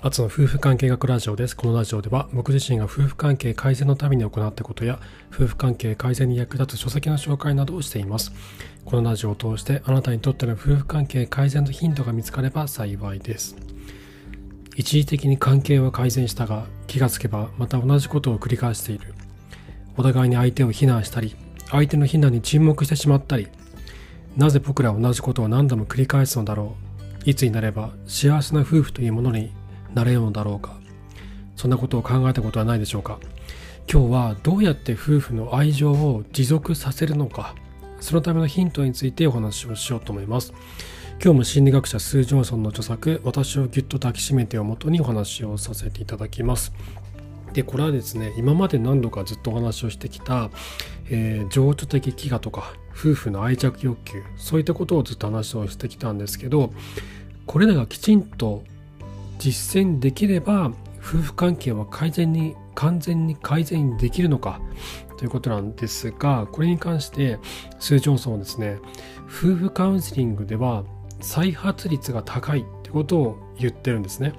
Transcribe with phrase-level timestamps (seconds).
[0.00, 1.56] アツの夫婦関係学ラジオです。
[1.56, 5.00] このラジオでは僕自身が夫婦関係改善のために行ったことや
[5.32, 8.32] 夫婦関係改善に役立つ書籍の紹介などをしています。
[8.84, 13.56] このラジオを通してあなたにとっての夫婦関係改善のヒントが見つかれば幸いです。
[14.76, 19.14] 一時的に関係は改善したが気がつけばまた同じことを繰り返している。
[19.98, 21.34] お互いに相手を非難したり
[21.70, 23.48] 相手の非難に沈黙してしまったり
[24.36, 26.76] なぜ僕らは同じことを何度も繰り返すのだろ
[27.26, 29.52] ういつになれば幸せな夫婦というものに
[29.94, 30.76] なれるのだろうか。
[31.56, 33.18] そんなことを考えたことはないでしょうか。
[33.90, 37.54] 今日はどうやって夫婦の愛情を持続させるのか。
[38.00, 40.52] そのためのヒントについてお話をしようと思います。
[41.22, 46.72] 今日も心理学者スー・ジョンソンの著作「私をぎゅっと抱きしめて」をもとにお話をさせていただきます。
[47.52, 50.50] でこれはですね今まで何度かずっとお話をしてきた、
[51.10, 56.72] えー、情緒的飢餓とか夫婦の愛着欲求そういったことをずっと話をしてきたんですけど
[57.46, 58.62] これらがきちんと
[59.38, 64.60] 実践できれば夫婦関係は改善に完全に改善できるのか
[65.16, 67.38] ということなんですがこれに関して
[67.78, 68.78] スー・ジョンソンはですね
[69.24, 70.84] 夫婦カウンセリングでは
[71.20, 74.32] 再発率が高いってことを言ってるんですね。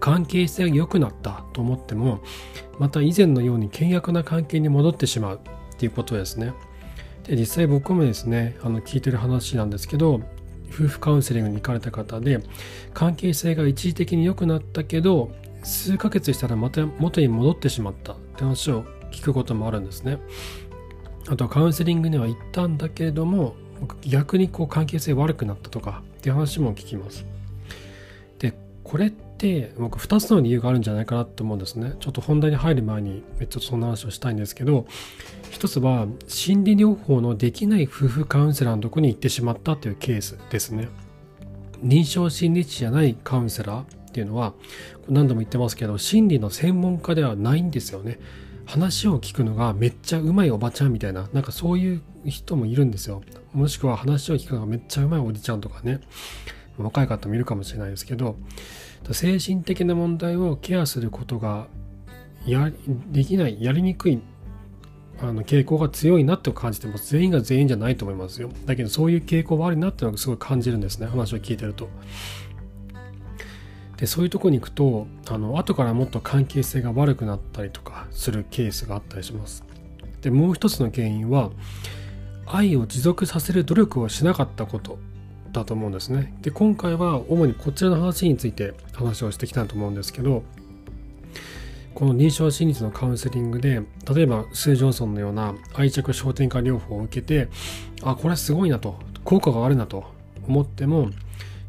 [0.00, 2.20] 関係性が良くなったと思っても
[2.78, 6.54] また以前のように険悪な関係に戻ってしまうっていうことですね。
[7.24, 10.20] で実際僕もですねあの聞いてる話なんですけど
[10.74, 12.40] 夫婦カウンセリングに行かれた方で
[12.92, 15.30] 関係性が一時的に良くなったけど
[15.62, 20.18] 数ヶ月したらまた元に戻ってしまったって話を聞くこともあるんですね。
[21.28, 23.54] あとカウンセリングには行ったんだけれども
[24.02, 27.24] 逆にこう関係性悪くなったとかって話も聞きます。
[28.38, 28.52] で
[28.82, 29.12] これっ
[29.44, 31.92] て僕2つの理由があるんじゃないかなと思うんですね。
[32.00, 34.86] ちょっと本題に入る前にちょっとそんな話をしたいんですけど
[35.50, 40.88] 一つは心理療法のできない夫婦カウンセラーのとこに行ってしまったというケースですね。
[41.82, 44.54] 臨床心理士じゃないカウンセラーっていうのは
[45.10, 48.18] 何度も言ってますけど心理の専門家ではないんですよね。
[48.64, 53.22] 話を聞くのがめっちゃうまいおばちゃんみたいななんかそういう人もいるんですよ。
[53.52, 56.00] もしくは話を聞くのがめっちゃうまいおじちゃんとかね
[56.78, 58.36] 若い方もいるかもしれないですけど
[59.12, 61.66] 精神的な問題をケアすることが
[62.46, 62.70] や
[63.08, 64.20] できないやりにくい
[65.20, 68.50] あの傾向が強いなって感じても全員が全員じゃないと思いますよ。
[68.66, 71.88] だけどそういう傾向はあるなってのがすごい感じるんですね話を聞いてると。
[73.96, 79.64] でそういうとこに行くとあの後からもっと関係性が悪くなったりとかするケースがあったりします。
[80.20, 81.50] でもう一つの原因は
[82.46, 84.98] 愛を持続させる努力をしなかったこと。
[85.60, 90.42] だと思うんですねで今回は主にこちらの話について話をしてきたと思うんですけど
[91.94, 93.82] この認証心理のカウンセリングで
[94.12, 97.48] 例えばスー・ジョンソンのような愛着焦点化療法を受けて
[98.02, 100.04] あこれすごいなと効果があるなと
[100.46, 101.10] 思っても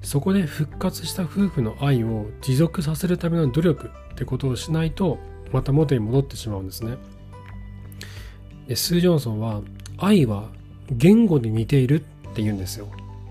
[0.01, 5.19] そこで復活した夫婦の愛を持続させるための努力ってことをしないと
[5.51, 6.97] また元に戻ってしまうんですね。
[8.67, 9.61] でスー・ジョンソンは
[9.97, 10.49] 愛は
[10.91, 12.87] 言語に似ているって言うんですよ。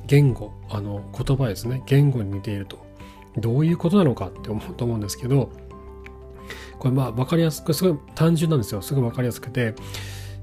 [0.07, 1.83] 言語、あの言葉ですね。
[1.87, 2.85] 言語に似ていると。
[3.37, 5.51] どういうことなのかって思うと思うんですけど、
[6.79, 9.75] これまあ分かりやすくすごい単純なんですよすごい分かりやすくて、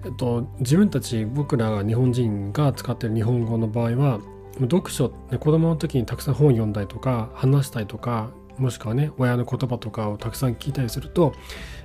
[0.06, 4.20] えっと、自分たち僕らが日本人が使ってる日本語の場合は
[4.60, 11.34] 読書ね子供の時にたくさん本読んだりとか話したりとかもしくはね親の言葉とかをたくさん聞いたりすると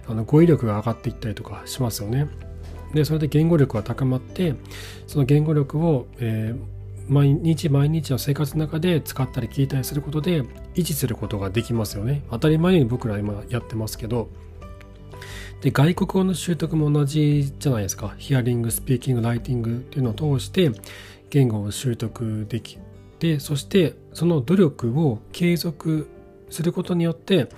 [0.09, 2.29] あの語彙力が上がっていったりとかしますよね。
[2.95, 4.55] でそれで言語力が高まって
[5.07, 6.76] その言語力を、えー、
[7.09, 10.43] 毎日毎日の生活の中で使ったり聞いたりすることで
[10.75, 12.23] 維持することができますよね。
[12.31, 14.29] 当たり前に僕ら今やってますけど。
[15.63, 18.15] で外国語の習得も同じじゃないですか。
[18.19, 20.71] ヒアリングスピーキングライティングっていうのを通して
[21.31, 22.79] 言語を習得でき
[23.19, 26.09] てそしてその努力を継続
[26.51, 27.49] することによって、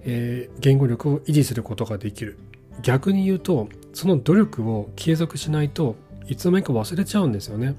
[0.00, 2.38] えー、言語力を維持することができる。
[2.82, 5.96] 逆に言うとその努力を継続しないと
[6.28, 7.76] いつの間にか忘れちゃうんですよね。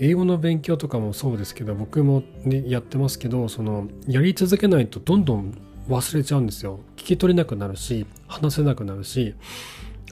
[0.00, 6.80] 英語の勉強とかもそうですけど僕も、ね、やってますけどそのやり続けないとどんどん忘れちゃうんですよ。
[6.96, 9.34] 聞き取れなくなるし話せなくなるし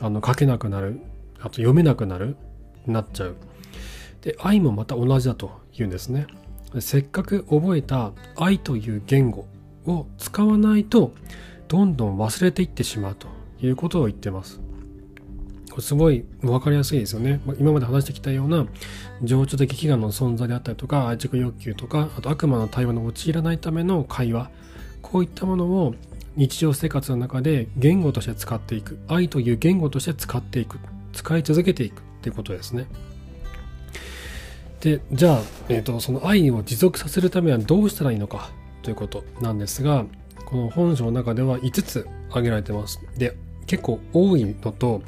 [0.00, 1.00] あの書けなくなる。
[1.38, 2.36] あと読めなくなる。
[2.86, 3.36] なっちゃう。
[4.22, 6.26] で愛もまた同じだと言うんですね。
[6.80, 9.46] せっかく覚えた愛という言語
[9.86, 11.14] を使わないと
[11.68, 13.28] どんどん忘れていってしまうと
[13.60, 14.60] いうことを言ってます。
[15.76, 17.38] これすごい分かりやすいですよね。
[17.60, 18.66] 今まで話してきたような
[19.22, 24.50] 情緒的飢餓の存在であったりとか愛着欲求とかあと悪魔の対話に陥らないための会話。
[25.02, 25.94] こういったものを
[26.34, 28.98] 日常生活の中で言語として使っていく。
[29.06, 30.78] 愛という言語として使っていく。
[31.12, 32.00] 使い続けていく。
[32.00, 32.86] っていうことですね。
[34.80, 38.50] でじゃあ、えーと、その愛を持続させるためにはどうしたらいいのか
[38.80, 40.06] ということなんですが
[40.46, 42.98] この本書の中では5つ挙げられてます。
[43.18, 43.36] で
[43.66, 45.02] 結構多いのと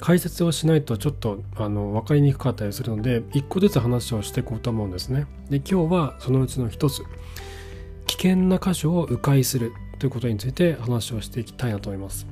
[0.00, 5.26] 解説をしないとちょっとあの分かりにくかったりするので1個ずつ話をしていこうと思うんですね。
[5.50, 7.02] で今日はそのうちの1つ
[8.06, 12.26] 危険な箇所を迂回するということについて話をしていきたいなと思います。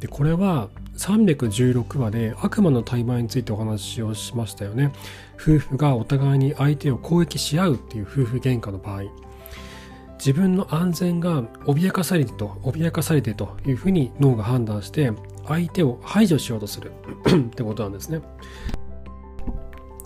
[0.00, 4.92] でこれは316話で悪魔の対話についてお話をしましたよね。
[5.40, 9.02] 夫婦がお互いに相手を攻撃し合うっていう夫婦喧嘩の場合。
[10.18, 15.12] 自分の安全が脅かされてと脅かされてというふうに脳が判断して
[15.46, 16.92] 相手を排除しようとする。
[17.26, 18.20] ってことなんですね。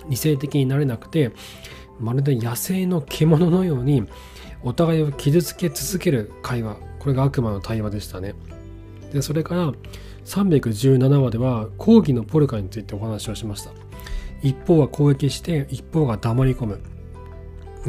[0.09, 1.33] 理性的になれなくて
[1.99, 4.05] まるで野生の獣のように
[4.63, 6.77] お互いを傷つけ続ける会話。
[6.99, 8.35] これが悪魔の対話でしたね。
[9.13, 9.73] でそれから
[10.25, 13.71] 317話では抗議のポルカについてお話をしました。
[14.43, 16.81] 一方は攻撃して一方が黙り込む。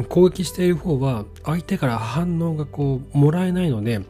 [0.02, 4.00] 攻撃している方は相手から反応がこうもらえないので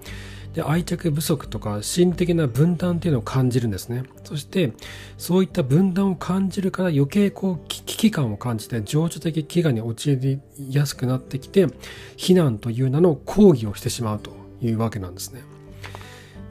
[0.54, 4.04] で愛着不足とか心理的な分断っていうのを感じるんですね。
[4.22, 4.72] そして
[5.18, 10.40] そういった分断を感じるから余計こう危機感を感じて情緒的飢餓に陥り
[10.70, 11.66] やすくなってきて
[12.16, 14.30] 非難という名の抗議をしてしまうと
[14.62, 15.42] いうわけなんですね。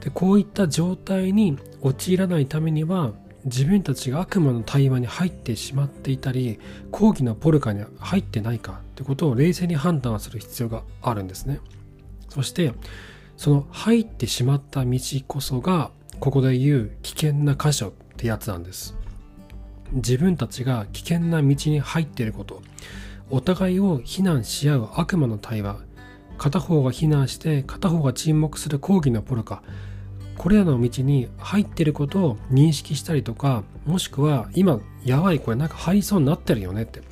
[0.00, 3.12] でこういった状態に陥らないためには
[3.44, 6.58] 自分たちが悪魔の対話に入ってしまっていたり
[6.90, 11.60] 抗議のポルカに入ってないかってことを冷静に判断する必要があるんですね。
[12.30, 12.72] そして
[13.36, 18.96] その入ってしまった道こそがここで言う危険な箇所ってやつなんです。
[19.92, 22.62] 自分たちが危険な道に入っていること。
[23.30, 25.78] お互いを非難し合う悪魔の対話。
[26.38, 29.62] 片方が非難して片方が沈黙する抗議のポルカ。
[30.36, 37.02] これらの道に入ってることを認識したりとかもしくは今やばいこれなんか入りそうになってるよねって。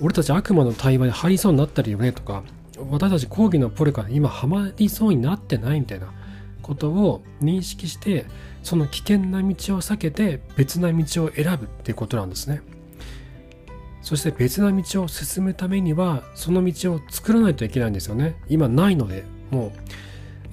[0.00, 2.42] 俺たち悪魔の対話に入りそうになってるよねとか
[2.90, 6.12] 私たち講義のポルカで今ハマりそうになってないみたいな
[6.62, 8.26] ことを認識して
[8.62, 12.62] その危険な道を避けて別な道を選ぶっていうことなんですね。
[14.02, 18.36] そして別な道を進むためにはその道を作らないといけないんですよね。
[18.48, 19.72] 今ないのでもう。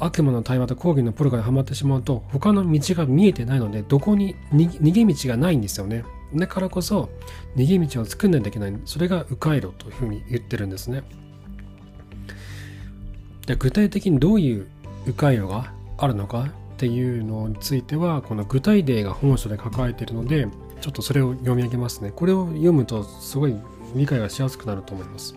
[0.04, 6.04] 悪魔の対話と講義のポルカにはまってしまうと他の道が見えてないのでどこに逃げ道がないんですよね。
[6.34, 7.10] だからこそ
[7.56, 8.74] 逃げ道を作んないといけない。
[8.86, 11.04] それが迂回路というふうに言ってるんですね。
[13.46, 14.68] で具体的にどういう
[15.06, 16.48] 迂回路があるのかっ
[16.78, 20.48] ていうのについてはこの具体例が本書で書かれているので
[20.80, 22.12] ちょっとそれを読み上げますね。
[22.16, 23.56] これを読むとすごい
[23.96, 25.36] 理解がしやすくなると思います。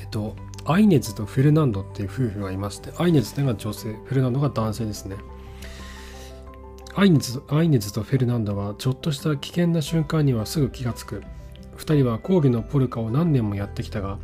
[0.00, 5.16] えっとアイネズとフェルナンドっていう夫婦がいましてアイネズというのが女性フェルナンドが男性ですね。
[6.96, 11.22] アイネズアイネズとフェルナンドはちょっとした危険な瞬間にはすぐ気がつく。
[11.76, 14.18] 2人は講義のポルカを何年もやってきたが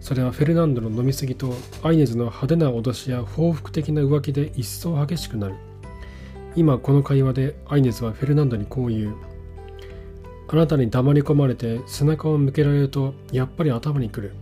[0.00, 1.52] それはフェルナンドの飲み過ぎと
[1.82, 5.56] アイネズの派手な脅しや報復的な浮気で一層激しくなる。
[6.54, 9.16] 今この会話でアイネズはフェルナンドにこう言う。
[10.48, 14.32] あなたに黙り込まれて背中を向けられるとやっぱり頭にくる。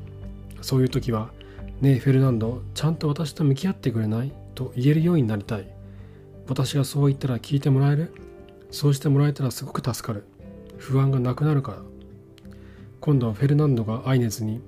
[0.65, 1.31] そういう時は
[1.83, 4.33] ねえフェルナンドちゃんと私と向き合ってくれない？
[4.55, 5.69] と言えるようになりたい。
[6.49, 8.15] 私がそう言ったら聞いてもらえる？
[8.71, 10.25] そうしてもらえたらすごく助かる。
[10.79, 11.79] 不安がなくなるから。
[13.01, 14.63] 今度はフェルナンドがアイネズに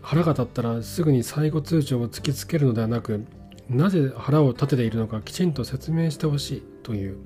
[0.00, 3.24] 腹が立ったらすぐに最後通帳を突きつけるのではなく
[3.68, 6.62] なぜ腹を立てているのかきちんと説明してほしい。
[6.84, 7.16] という。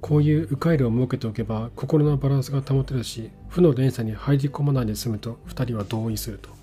[0.00, 6.59] こういう迂回路を設けておけば心のバランスが保てるし負の連鎖に入り込まないで済むと2人は同意すると。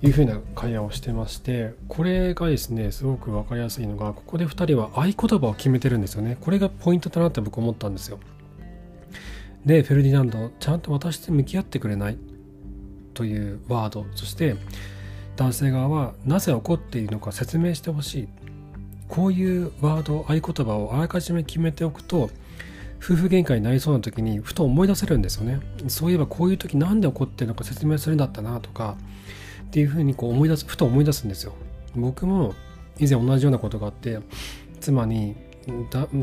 [0.00, 6.36] いうふうな会話をしてましてこれがですねすごく分かりやすいのがここで2人は合言葉を決めてるんですよね。
[6.40, 8.20] これがポイントだなって僕思ったんですよ。
[9.66, 12.18] でフェルディナンドちゃんと私と向き合ってくれない。
[13.18, 14.06] というワード。
[14.14, 14.54] そして
[15.34, 18.28] 男性側はなぜ怒っているのか説明してほしい。
[19.08, 22.30] こういうワード合言葉をあらかじめ決めておくと
[23.02, 25.58] 夫婦喧嘩になりそうな時にふと思い出せるんですよね。
[25.88, 28.96] そういえばこういう時何で怒ってるのか説明するんだったなとか
[29.68, 31.52] っていうふうにこう思い出すふと思い出すんですよ。
[31.94, 32.54] 僕も
[32.98, 34.18] 以前同じようなことがあって
[34.80, 35.36] 妻に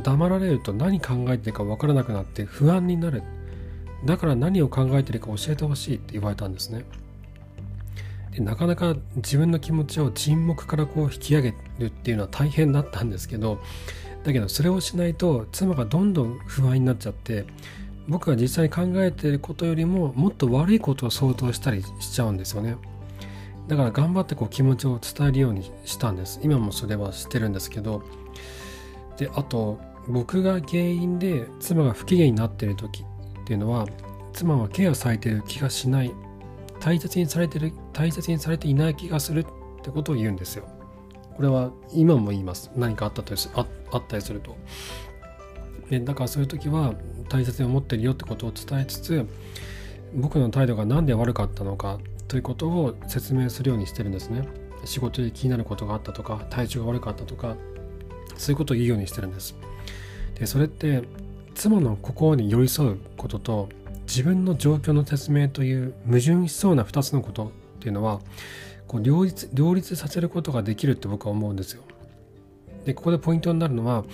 [0.04, 3.24] 黙られると何考えてるか分からなくなって不安になる。
[4.04, 6.86] だから何を考えてるか教えてほしいって言われたんですね。
[8.32, 13.60] でなかなか自分の気持ちを沈黙からこう引き上げるっていうのは大変だったんですけど
[14.26, 17.46] だけどそれをしないと妻がどんどん不安になっちゃって
[18.08, 22.76] 僕が実際に考えてることよりももっと悪いことを想像したりしちゃうんですよね。
[23.68, 26.40] だから頑張ってこう気持ちを伝えるようにしたんです。
[26.44, 28.04] 今もそれはしてるんですけど。
[29.18, 33.06] であと僕が原因で妻が不機嫌になってる時っ
[33.46, 33.88] ていうのは
[34.34, 36.14] 妻はケアされてる気がしない。
[36.80, 39.46] 大切にされてる大切にされていない気がするっ
[39.82, 40.68] てことを言うんですよ。
[41.36, 42.72] これは今も言います。
[42.76, 44.56] 何かあったとああったりすると。
[45.90, 46.94] でだからそういう時は
[47.30, 49.28] 大切に思ってるよってことを伝えつつ
[50.14, 54.48] 僕の態度が何で悪かったのかということを説明するようにしてるんですね
[54.84, 57.56] 仕事で気になることがあったとか体調が悪かったとか
[58.38, 59.56] そういうことを言うようにしてるんです
[60.36, 61.04] でそれって
[61.54, 63.70] 妻の心に寄り添うことと
[64.08, 68.20] 自分の状況の説明という矛盾しそうな2つのことっていうのは
[68.88, 71.84] こう両立両立させることができるって僕は思うんですよ。
[72.86, 74.06] でここでポイントになるのは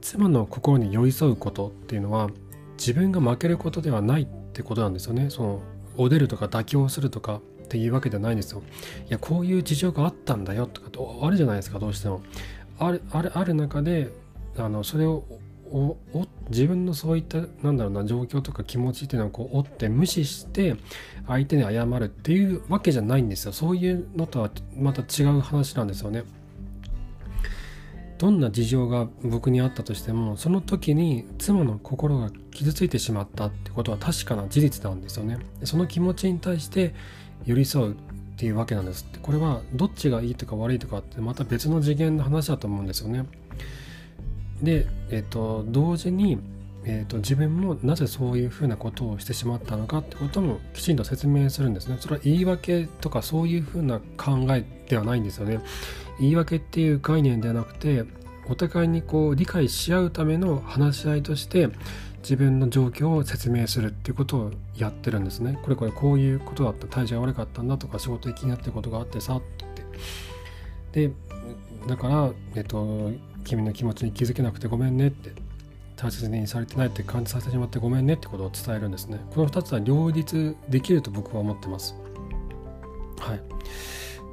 [0.00, 2.28] 妻の心に寄り添うことっていうのは
[2.76, 5.30] 自分が負けることではないってことなんですよね。
[5.30, 5.60] その
[5.96, 8.62] おでるとか妥協するとかっていうわけではないんですよ。
[9.08, 12.22] いやこういう事情があったんだよとかあるじゃないですかどうしても。
[12.78, 14.10] あるあるある中で
[14.56, 15.24] あのそれを
[15.72, 15.96] お
[16.48, 20.76] 自分のそういったなんだろうな状況とか気持ちっていうのをこう追って無視して
[21.26, 26.22] 相手に謝るっていうわけじゃないんですよそういうのとはまた違う話なんですよね
[28.18, 36.94] どんな事情が僕にあったとしてもその時に妻の心が傷ついてしまったってことは確かな事実なんですよねその気持ちに対して
[37.44, 37.94] 寄り添うっ
[38.38, 43.26] ていうわけなんですってこれはどっちがいいとか悪いとかってまた別の次元の話だと思うんですよね
[44.62, 46.38] で、えーと、同時に、
[46.84, 51.96] えーと、自分もなぜそういうふうなことをしてしまったのかってこともきちんと説明するんですね。
[52.00, 55.60] それは言い訳とかそういうふうな考えではないんですよね。
[56.18, 58.04] 言い訳っていう概念ではなくて
[58.48, 61.68] お互いにこう理解し合うための話し合いとして
[62.26, 65.60] 自分の状況を説明するっていうことをやってるんですね。
[65.62, 66.88] これこれこういうことだった。
[66.88, 69.42] 体調が悪かったんだとか仕事で気になってることがあってさっ
[70.92, 71.06] て。
[71.08, 71.14] で
[71.86, 73.12] だから、えっと、
[73.44, 75.30] 君の気持ちに気づけなくてごめんねって。
[75.94, 79.18] 大切にされてないって感じさせてしまってごめんねってことを伝えるんですね。
[79.30, 81.94] この2つは両立できると僕は思ってます。
[83.18, 83.40] はい。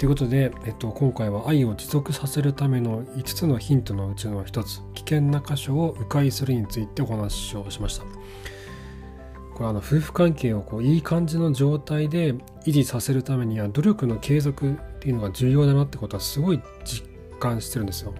[0.04, 8.04] ということで、えっと、今回は愛を持続させるための5つのヒントのうちの1つ危険な箇所を迂回するについてお話をしました。
[9.54, 12.34] これあの夫婦関係をこういい感じの状態で
[12.66, 17.06] 維持させるためには努力の継続っていうのが重要だなってことはすごい実
[17.40, 18.14] 感してるんですよ。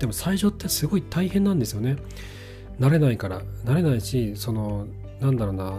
[0.00, 1.96] でも最初ってすごい大変なんですよね。
[2.80, 4.88] 慣れないから慣れないしその
[5.20, 5.78] なんだろうな。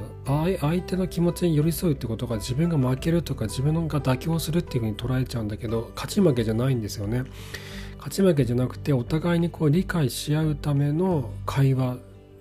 [0.59, 7.23] 相手の気持ちに寄り添うってことが自分が負けるとか自分が妥協するっていうふうに捉えちゃうんだけど勝ち負けじゃないんですよね。
[7.97, 11.97] 勝ち負けじゃなくてお互いにこう理解し合うための会話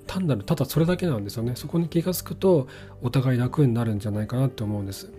[0.06, 1.52] 単なるただそれだけなんですよね。
[1.56, 2.68] そこに気が付くと
[3.02, 5.10] お互い楽になるんじゃないかなって思うんです。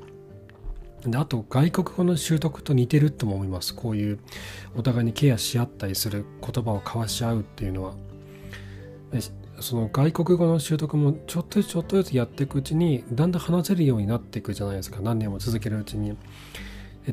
[1.06, 3.76] であと外国語の習得と似てるとも思います。
[3.76, 4.20] こういう
[4.76, 7.96] お互いにケアし合ったりする言葉を交わし合うっていうのは。
[9.60, 15.00] その外国語の習得もちょっとずつちょっとずつやっていくうちにだんだん話せるようになっていくじゃないですか。
[15.02, 16.18] 何年も続けるうちに。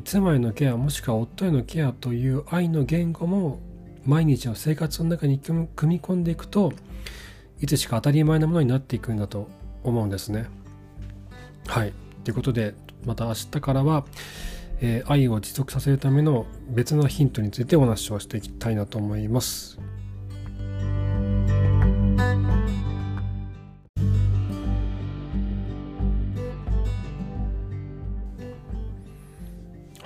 [0.03, 3.59] 妻へのケアもしくは夫へのケアという愛の言語も
[4.05, 6.73] 毎日の生活の中に組み込んでいくと
[7.61, 9.47] いつしか当たり前なものになっていくんだと
[9.83, 10.47] 思うんですね。
[11.67, 11.93] はい。
[12.23, 12.73] ということで
[13.05, 14.05] また明日からは、
[14.81, 19.79] えー、愛を持続させるための別のヒントについてお話をしていきたいなと思います。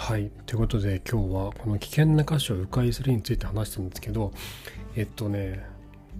[0.07, 0.31] はい。
[0.45, 4.31] ということで今日はこの危険な箇所を迂回するについて話したんですけど、
[4.95, 5.65] えっとね、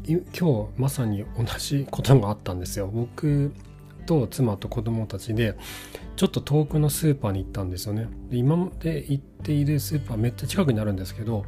[0.05, 2.87] 今日まさに同じことがあったんですよ。
[2.87, 3.53] 僕
[4.05, 5.55] と妻と子供たちで
[6.17, 11.45] ちょっと遠くのスーパーに行ったんですよねで今まで行っているスーパーめっちゃ近くになるんですけど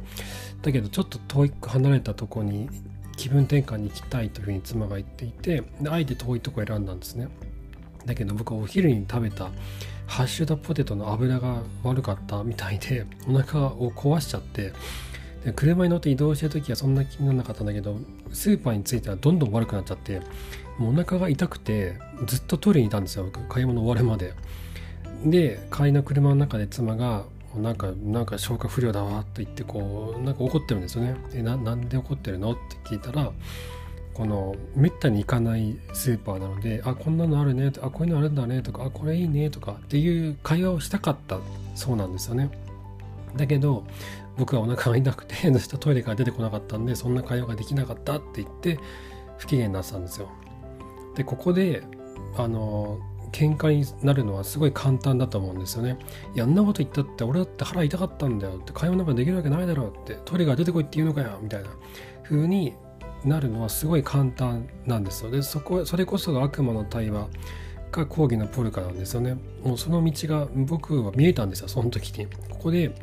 [0.62, 2.68] だけどちょっと遠く離れたとこに
[3.16, 7.28] 気分転換に行きたいというふうに妻が言っていてであえて遠いとこ選んだんですね
[8.06, 9.50] だけど僕はお昼に食べた
[10.06, 14.72] ハッシュドポテトの油が悪かったみたいで お腹を壊しちゃって
[15.44, 17.96] で車に乗って移動してる時はそんな気にならなかったんだけど
[18.32, 20.20] スーパーに着いてはどんどん悪くなっちゃって
[20.78, 23.40] もうお腹が痛くてずっとトイレにいたんですよ僕。
[23.48, 24.34] 買い物終わるまで。
[25.24, 31.16] で帰りの車の中で妻がなんかなんか消化不良だわって言ってこうなんか怒ってるんですよね。
[31.32, 32.52] でななんで怒ってるの？
[32.52, 33.30] って聞いたら
[34.20, 41.38] このめったに行かないスーパーなのであこんなのあるねあこういうのあるんだねとかあこれいいねとかっていう会話をしたかった
[41.74, 42.50] そうなんですよね
[43.34, 43.86] だけど
[44.36, 45.36] 僕はお腹が痛くて
[45.80, 48.78] トイレから出てこなかったんでそんな会話ができなかったって言って
[49.38, 50.28] 不機嫌になってたんですよ
[51.16, 51.82] でここで
[52.36, 52.98] あの
[53.32, 55.98] 喧嘩になるのはすごい簡単だと思うんですよね。
[56.34, 61.68] いや、んなこと言ったって俺だって腹痛かったんだよって会話なんかできるわけないだろうってトイレが出てこいって言うのかよみたいな
[62.24, 62.74] 風に
[63.24, 65.30] なるのはすごい簡単なんですよ。
[65.30, 67.28] で、そこ、それこそが悪魔の対話
[67.92, 69.36] が講義のポルカなんですよね。
[69.62, 72.26] もうその道が僕は見えたんですよ、その時に。
[72.26, 72.94] ここで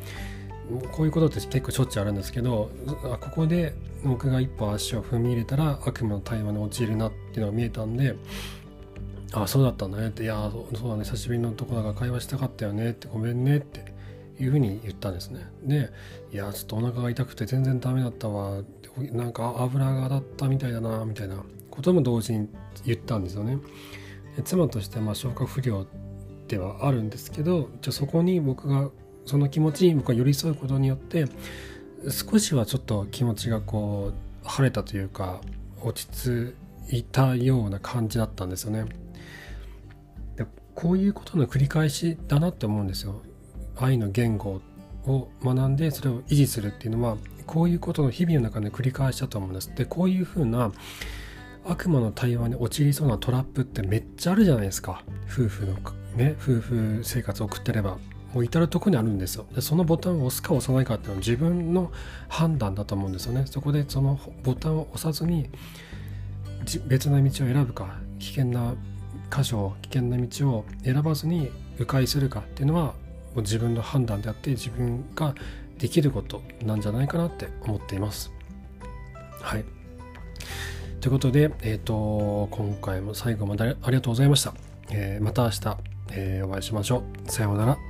[0.92, 2.70] こういうことって結構しょっちゅうあるんですけど
[3.04, 8.14] あここで僕が一歩足を踏み入れたら悪夢の対話に陥るなっていうのが見えたんで
[9.32, 13.94] あそうだったんだねっていやそうだね久しぶりのとこだから会話したかったよねってごめんねって
[14.40, 15.90] いうふうに言ったんですねで
[16.32, 18.62] いやちょっとお腹が痛くて全然ダメだったわ
[19.12, 22.48] なんか油が当たったみたいだなみたいなことも同時に
[22.84, 23.58] 言ったんですよね
[24.44, 25.86] 妻としてまあ消化不良
[26.46, 28.90] ではあるんですけどじゃそこに僕が
[29.26, 31.26] その気持ちに僕は寄り添うことによって
[32.10, 34.12] 少しはちょっと気持ちがこ
[34.44, 35.40] う晴れたというか
[35.82, 36.54] 落ち着
[36.90, 38.86] いたような感じだったんですよね。
[40.36, 43.20] でこういうことの繰り返しだなって思うんですよ。
[43.78, 44.60] 愛の言語
[45.06, 47.16] を学んでそれを維持するっていうのは
[47.46, 49.74] こういうことの日々の中で繰り返しだと思うんです。
[49.74, 50.70] でこういうふうな
[51.64, 55.02] 悪魔の対話に陥りそうなトラップってめっちゃあるじゃないですか。
[55.26, 55.74] 夫婦の
[56.16, 57.98] ね夫婦生活を送ってれば。
[58.34, 59.46] もう至る所にあるんですよ。
[59.54, 61.90] でそのボタンを押すか押さないかっていうのは自分の
[62.28, 63.44] 判断だと思うんですよね。
[63.46, 65.48] そこでそのボタンを押さずに
[66.86, 68.74] 別な道を選ぶか危険な
[69.34, 72.94] 箇所危険な道を選ばずに迂回するかっていうのは
[73.38, 75.34] う自分の判断であって自分が
[75.78, 78.32] できることなんじゃないかなって思っています
[79.40, 79.64] はい
[81.00, 84.52] ということで、えーと、今回も最後までありがとうございました。
[84.90, 85.76] えー、また明日、
[86.10, 87.30] えー、お会いしましょう。
[87.30, 87.87] さようなら。